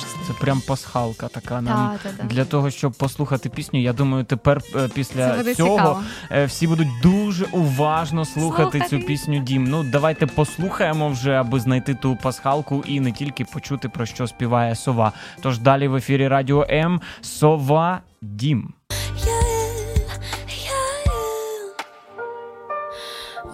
[0.00, 0.24] частини.
[0.26, 1.98] Це прям пасхалка така нам.
[2.02, 2.24] Та, та, та.
[2.24, 6.02] Для того, щоб послухати пісню, я думаю, тепер е, Це після цього цікаво.
[6.30, 9.00] е, всі будуть дуже уважно слухати Слухати.
[9.00, 9.64] цю пісню Дім.
[9.64, 14.74] Ну, давайте послухаємо вже, аби знайти ту пасхалку і не тільки почути про що співає
[14.74, 15.12] сова.
[15.42, 18.72] Тож далі в ефірі Радіо М Сова Дім.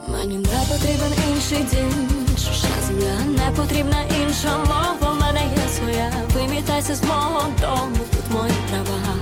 [0.09, 6.12] Мені не потрібен інший дім, чужа земля, не потрібна інша мова, в мене є своя.
[6.35, 9.14] Вимітайся з мого дому, тут мої права.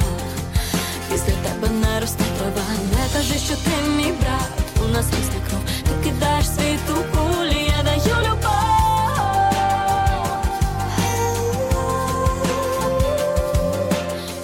[1.11, 4.51] Після тебе не росте трава, не кажи, що ти мій брат,
[4.85, 6.98] у нас різна кров, ти кидаєш світу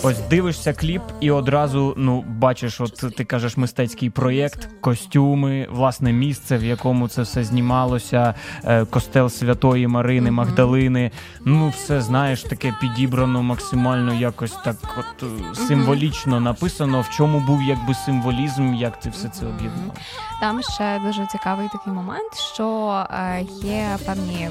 [0.07, 6.57] Ось дивишся кліп, і одразу ну бачиш, от ти кажеш мистецький проєкт, костюми, власне місце,
[6.57, 11.11] в якому це все знімалося, е, костел Святої Марини, Магдалини.
[11.45, 17.01] Ну, все знаєш, таке підібрано максимально якось так, от е, символічно написано.
[17.01, 19.97] В чому був якби символізм, як ти все це об'єднав?
[20.41, 24.49] Там ще дуже цікавий такий момент, що е, є певні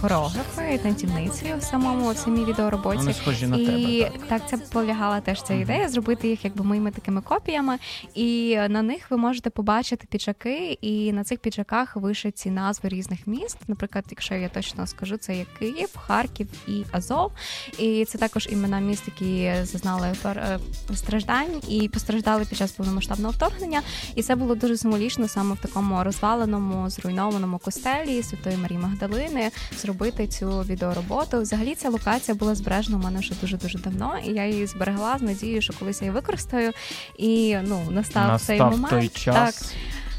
[0.00, 2.98] хореографи, танцівниці в самому самій відеороботі.
[2.98, 4.10] Вони схожі на і тебе.
[4.18, 4.28] Так.
[4.28, 7.78] так, це полягала теж ця ідея зробити їх якби моїми такими копіями.
[8.14, 13.58] І на них ви можете побачити піджаки, і на цих піджаках вишиті назви різних міст.
[13.68, 17.32] Наприклад, якщо я точно скажу, це є Київ, Харків і Азов.
[17.78, 20.58] І це також імена міст, які зазнали е,
[20.94, 23.82] страждань і постраждали під час повномасштабного вторгнення.
[24.14, 29.50] І це було дуже символічно саме в такому розваленому, зруйнованому костелі Святої Марії Магдалини
[29.88, 31.40] зробити цю відеороботу.
[31.40, 35.18] Взагалі ця локація була збережена у мене вже дуже дуже давно, і я її зберегла
[35.18, 36.72] з надією, що колись я її використаю.
[37.16, 38.90] І ну настав, цей момент.
[38.90, 39.74] той Так, час.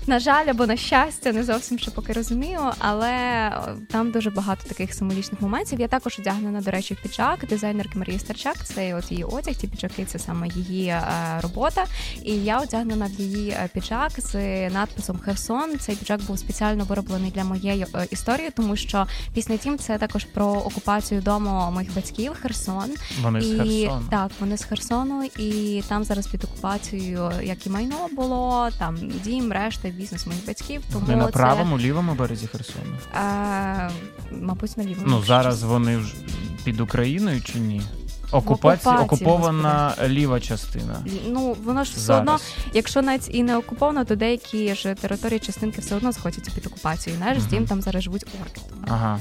[0.09, 3.51] На жаль, або на щастя, не зовсім ще поки розумію, але
[3.91, 5.79] там дуже багато таких символічних моментів.
[5.79, 8.55] Я також одягнена, до речі, в піджак дизайнерки Марії Старчак.
[8.63, 11.03] Це от її одяг, ті піджаки, це саме її е,
[11.41, 11.85] робота.
[12.23, 14.35] І я одягнена в її е, піджак з
[14.69, 15.79] надписом Херсон.
[15.79, 20.23] Цей піджак був спеціально вироблений для моєї е, історії, тому що пісня тім це також
[20.25, 22.95] про окупацію дому моїх батьків Херсон.
[23.21, 24.07] Вони з Херсону.
[24.09, 29.51] так, вони з Херсону, і там зараз під окупацією як і майно було, там дім,
[29.51, 30.81] решта, бізнес моїх батьків.
[30.93, 32.97] Тому Вони на це, правому, лівому березі Херсону.
[33.13, 33.89] А,
[34.31, 35.07] мабуть, на лівому.
[35.07, 36.13] Ну зараз вони вже
[36.63, 37.81] під Україною чи ні?
[38.31, 41.03] Окупація, окупована окупована ліва частина.
[41.29, 42.19] Ну воно ж все Зараз.
[42.19, 42.39] одно,
[42.73, 47.21] якщо навіть і не окуповано, то деякі ж території частинки все одно знаходяться під окупацією.
[47.25, 48.61] Наш з дім там зараз живуть орки.
[48.69, 49.19] Тому Ага.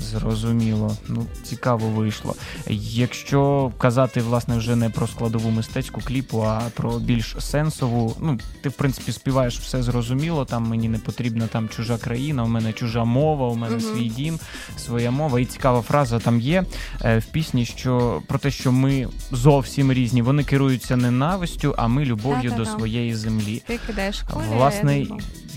[0.00, 2.34] Зрозуміло, ну цікаво вийшло.
[2.70, 8.68] Якщо казати власне вже не про складову мистецьку кліпу, а про більш сенсову, ну ти
[8.68, 10.44] в принципі співаєш все зрозуміло.
[10.44, 13.80] Там мені не потрібна там чужа країна, у мене чужа мова, у мене Мгм.
[13.94, 14.38] свій дім,
[14.76, 15.40] своя мова.
[15.40, 16.64] І цікава фраза там є
[17.04, 20.22] е, в пісні, що про те, що ми зовсім різні.
[20.22, 22.78] Вони керуються ненавистю, а ми любов'ю до Та-та-та.
[22.78, 23.62] своєї землі.
[23.66, 25.06] Ти кидаєш Власне, я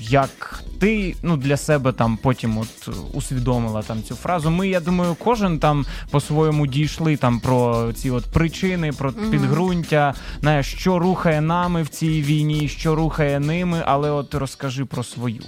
[0.09, 4.49] як ти ну для себе там потім от усвідомила там цю фразу.
[4.49, 9.31] Ми, я думаю, кожен там по-своєму дійшли там про ці от причини, про Мгм.
[9.31, 15.03] підґрунтя, на що рухає нами в цій війні, що рухає ними, але от розкажи про
[15.03, 15.43] свою.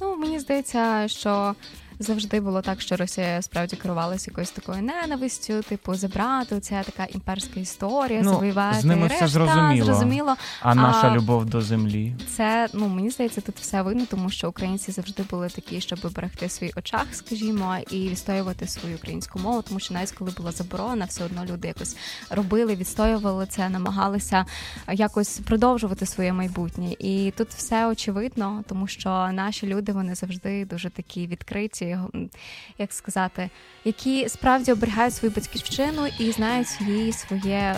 [0.00, 1.54] Ну, мені здається, що
[1.98, 7.60] завжди було так, що Росія справді керувалася якоюсь такою ненавистю, типу забрати, це така імперська
[7.60, 8.80] історія, Ну, завоювати.
[8.80, 9.84] з ними і все зрозуміло.
[9.86, 10.36] зрозуміло.
[10.62, 12.14] А наша любов до землі.
[12.36, 16.48] Це ну мені здається, тут все видно, тому що українці завжди були такі, щоб берегти
[16.48, 21.24] свій очах, скажімо, і відстоювати свою українську мову, тому що навіть коли була заборона, все
[21.24, 21.96] одно люди якось
[22.30, 24.46] робили, відстоювали це, намагалися
[24.92, 26.92] якось продовжувати своє майбутнє.
[26.98, 32.30] І тут все очевидно, тому що наші люди вони завжди дуже такі відкриті, м,
[32.78, 33.50] як сказати,
[33.84, 37.76] які справді оберігають свою батьківщину і знають її своє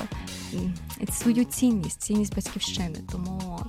[1.13, 2.99] свою цінність, цінність батьківщини.
[3.13, 3.61] Тому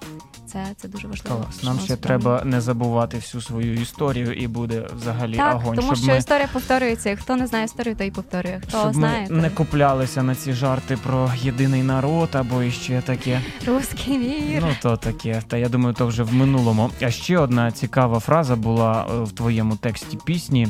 [0.54, 1.38] це, це дуже важливо.
[1.38, 1.64] Клас.
[1.64, 6.04] Нам ще треба не забувати всю свою історію, і буде взагалі так, огонь, тому щоб
[6.04, 7.10] що ми історія повторюється.
[7.10, 8.60] і Хто не знає історію, той і повторює.
[8.68, 13.42] Хто щоб знає, ми не куплялися на ці жарти про єдиний народ або іще таке.
[13.68, 14.64] русський мір.
[14.68, 15.42] Ну, то таке.
[15.48, 16.92] Та я думаю, то вже в минулому.
[17.02, 20.68] А ще одна цікава фраза була е, в твоєму тексті пісні: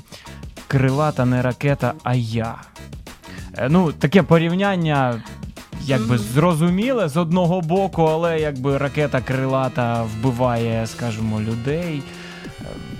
[0.67, 2.55] Крилата не ракета, а я.
[3.57, 5.23] Е, Ну, таке порівняння.
[5.85, 12.01] Якби зрозуміле з одного боку, але якби ракета крилата вбиває, скажімо, людей.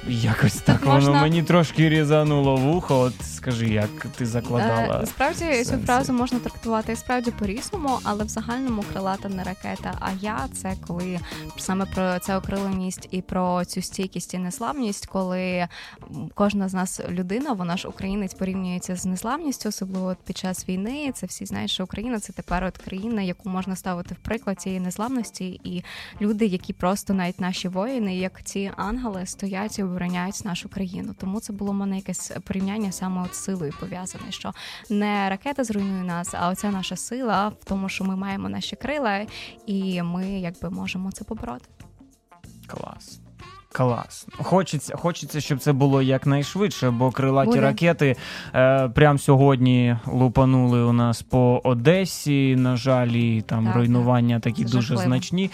[0.08, 3.00] Якось так воно можна- мені трошки різануло вухо.
[3.00, 4.96] От скажи, як ти закладала.
[4.96, 9.94] Е, Насправді цю фразу можна трактувати справді по-різному, але в загальному крилата не ракета.
[10.00, 11.20] А я це коли
[11.58, 15.68] саме про це окриленість і про цю стійкість і неславність, коли
[16.34, 21.12] кожна з нас людина, вона ж українець порівнюється з неславністю, особливо під час війни.
[21.16, 24.82] Це всі знають, що Україна це тепер от країна, яку можна ставити в приклад цієї
[24.82, 25.84] неславності, і
[26.22, 31.16] люди, які просто навіть наші воїни, як ці ангели, стоять обороняють нашу країну.
[31.20, 34.54] Тому це було в мене якесь порівняння саме от з силою пов'язане, що
[34.90, 39.26] не ракета зруйнує нас, а оця наша сила в тому, що ми маємо наші крила,
[39.66, 41.66] і ми якби можемо це побороти.
[42.68, 43.20] Клас.
[43.74, 44.28] Клас.
[44.38, 47.62] Хочеться, хочеться, щоб це було якнайшвидше, бо крилаті Буде.
[47.62, 48.16] ракети
[48.56, 52.56] е, прямо сьогодні лупанули у нас по Одесі.
[52.56, 55.08] На жаль, і там Так, руйнування такі Це дуже жахливо.
[55.10, 55.52] значні.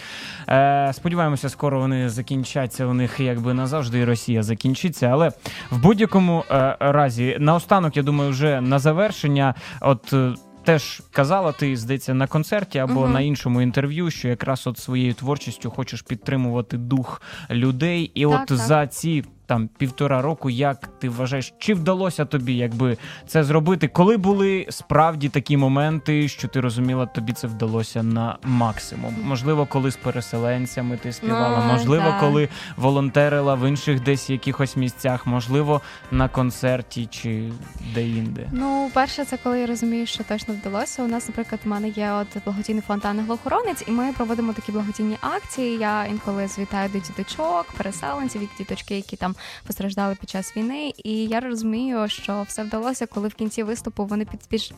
[0.48, 2.86] Е, сподіваємося, скоро вони закінчаться.
[2.86, 5.06] У них якби назавжди і Росія закінчиться.
[5.06, 5.28] Але
[5.70, 10.12] в будь-якому е, разі, наостанок, я думаю, вже на завершення, от.
[10.12, 10.34] е,
[10.68, 13.08] Теж казала ти, здається, на концерті або угу.
[13.08, 18.10] на іншому інтерв'ю, що якраз от своєю творчістю хочеш підтримувати дух людей.
[18.14, 18.58] І Так, от так.
[18.58, 23.88] за ці там півтора року, як ти вважаєш, чи вдалося тобі якби це зробити?
[23.88, 29.14] Коли були справді такі моменти, що ти розуміла, тобі це вдалося на максимум?
[29.24, 32.20] Можливо, коли з переселенцями ти співала, Ну, можливо, так.
[32.20, 35.80] коли волонтерила в інших десь якихось місцях, можливо,
[36.10, 37.52] на концерті чи
[37.94, 38.48] де-інде.
[38.52, 41.02] Ну, перше, це коли я розумію, що точно вдалося.
[41.02, 45.16] У нас, наприклад, в мене є от благодійний фонд «Ангел-охоронець», і ми проводимо такі благодійні
[45.20, 45.78] акції.
[45.78, 49.34] Я інколи звітаю до діточок, переселенців, як діточки, які там
[49.66, 50.92] постраждали під час війни.
[51.04, 54.26] І я розумію, що все вдалося, коли в кінці виступу вони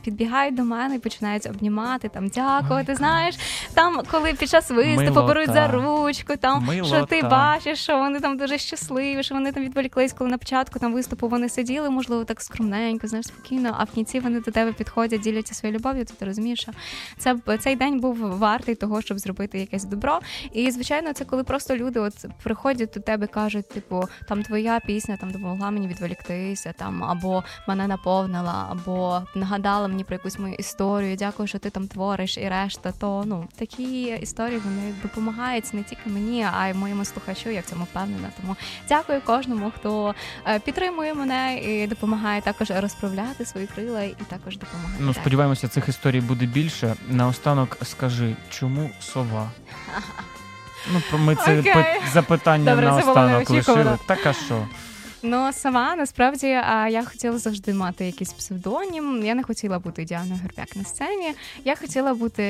[0.05, 2.95] підбігають до мене і починають обнімати, там дякувати.
[2.95, 3.39] Знаєш,
[3.75, 5.23] там коли під час виступу Милота.
[5.23, 9.63] беруть за ручку, там що ти бачиш, що вони там дуже щасливі, що вони там
[9.63, 13.91] відволіклись, коли на початку там виступу вони сиділи, можливо, так скромненько, знаєш, спокійно, а в
[13.91, 16.73] кінці вони до тебе підходять, діляться своєю любов'ю, то ти розумієш, що
[17.19, 20.21] це цей день був вартий того, щоб зробити якесь добро.
[20.53, 25.17] І звичайно, це коли просто люди от приходять до тебе, кажуть, типу, там твоя пісня
[25.17, 31.17] там допомогла мені відволіктися, там або мене наповнила, або нагадала мені про якусь мою історію.
[31.17, 32.93] Дякую, що ти там твориш і решта.
[32.93, 37.51] То ну такі історії вони допомагають не тільки мені, а й моєму слухачу.
[37.51, 38.29] Я в цьому впевнена.
[38.41, 38.57] Тому
[38.89, 40.15] дякую кожному, хто
[40.47, 44.97] е, підтримує мене і допомагає також розправляти свої крила, і також допомагає.
[45.01, 46.95] Ну, сподіваємося, цих історій буде більше.
[47.09, 49.51] Наостанок скажи, чому сова?
[50.93, 51.85] Ну, ми це okay.
[52.13, 53.99] запитання Добре, на останок лишили.
[54.07, 54.67] Так а що?
[55.23, 59.25] Ну, сама насправді я хотіла завжди мати якийсь псевдонім.
[59.25, 61.33] Я не хотіла бути Діаною Горбяк на сцені.
[61.65, 62.43] Я хотіла бути,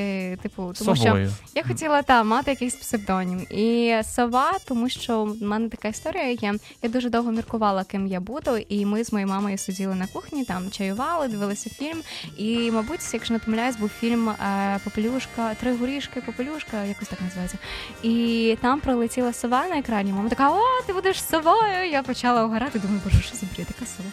[0.43, 3.47] типу, тому що я хотіла та мати якийсь псевдонім.
[3.51, 6.55] І сова, тому що в мене така історія є.
[6.83, 10.45] Я дуже довго міркувала, ким я буду, і ми з моєю мамою сиділи на кухні,
[10.45, 12.03] там чаювали, дивилися фільм.
[12.37, 17.59] І, мабуть, якщо не помиляюсь, був фільм е, Попелюшка, Три горішки, Попелюшка, якось так називається.
[18.03, 20.13] І там пролетіла сова на екрані.
[20.13, 21.91] Мама така: О, ти будеш совою.
[21.91, 24.09] Я почала угорати, думаю, боже, що за бред, яка сова.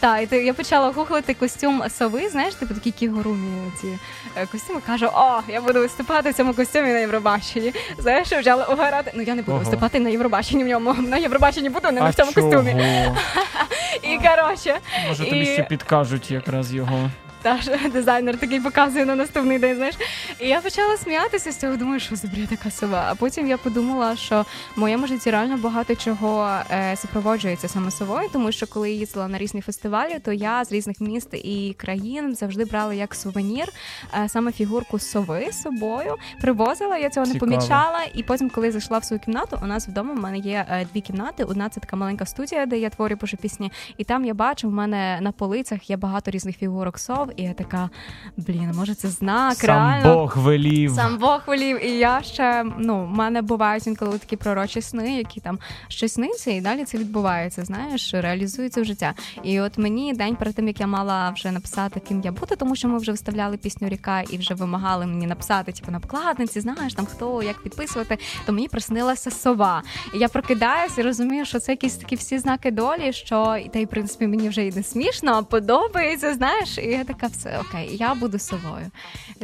[0.00, 3.86] Та, і то я почала гуглити костюм сови, знаєш, типу такі кігурумі ці
[4.36, 4.80] е, костюми.
[4.86, 7.72] Кажу, о, я буду виступати в цьому костюмі на Євробаченні.
[7.98, 9.12] Знаєш, почала угорати.
[9.14, 9.60] Ну я не буду Ого.
[9.60, 10.94] виступати на Євробаченні в ньому.
[10.94, 12.50] На Євробаченні буду, не а в цьому чого?
[12.50, 12.72] костюмі.
[14.02, 14.78] І коротше,
[15.08, 17.10] Може, тобі І- ще підкажуть якраз його.
[17.42, 19.94] Та ж дизайнер такий показує на наступний день, знаєш.
[20.40, 23.06] І я почала сміятися з цього, думаю, що за бред така сова.
[23.10, 24.44] А потім я подумала, що
[24.76, 29.28] в моєму житті реально багато чого е, супроводжується саме совою, тому що коли я їздила
[29.28, 33.68] на різні фестивалі, то я з різних міст і країн завжди брала як сувенір
[34.24, 36.14] е, саме фігурку сови з собою.
[36.40, 38.00] Привозила, я цього не помічала.
[38.14, 41.00] І потім, коли зайшла в свою кімнату, у нас вдома в мене є е, дві
[41.00, 41.44] кімнати.
[41.44, 43.72] Одна це така маленька студія, де я творю пишу пісні.
[43.96, 47.52] І там я бачу, в мене на полицях є багато різних фігурок сов, і я
[47.52, 47.90] така,
[48.36, 50.14] блін, може це знак, Сам реально.
[50.14, 50.90] Бог велів.
[50.90, 55.40] Сам Бог волів, і я ще ну, в мене бувають інколи такі пророчі сни, які
[55.40, 55.58] там
[55.88, 57.64] щось сниться, і далі це відбувається.
[57.64, 59.14] Знаєш, реалізується в життя.
[59.42, 62.76] І от мені день перед тим, як я мала вже написати, ким я буду, тому
[62.76, 66.94] що ми вже виставляли пісню Ріка і вже вимагали мені написати, типу, на вкладниці, знаєш,
[66.94, 69.82] там хто як підписувати, то мені приснилася сова.
[70.14, 73.84] І я прокидаюся і розумію, що це якісь такі всі знаки долі, що та й
[73.84, 76.34] в принципі мені вже і не смішно, а подобається.
[76.34, 78.86] Знаєш, і я така все окей, я буду совою.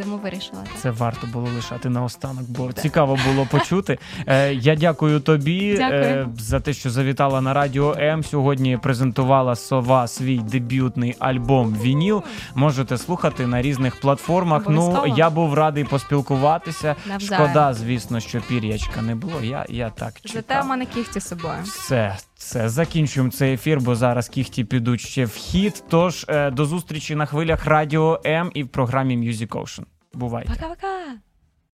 [0.02, 0.80] Тому вирішила так.
[0.80, 3.98] Це варто було лишати наостанок, бо цікаво було почути.
[4.26, 6.02] Е, я дякую тобі Дякую.
[6.02, 8.24] е, за те, що завітала на радіо М.
[8.24, 12.22] Сьогодні презентувала сова свій дебютний альбом Вініл.
[12.54, 14.62] Можете слухати на різних платформах.
[14.68, 16.96] Ну я був радий поспілкуватися.
[17.08, 17.44] Навзаєм.
[17.46, 19.40] Шкода, звісно, що пір'ячка не було.
[19.42, 20.64] Я, я так Зате чекав.
[20.64, 21.58] в мене кіхті з собою.
[21.64, 25.84] Все, все, закінчуємо цей ефір, бо зараз кіхті підуть ще в хід.
[25.88, 29.84] Тож е, до зустрічі на хвилях радіо М і в програмі Music Ocean.
[30.14, 30.52] Бувайте.
[30.52, 31.18] Пока-пока!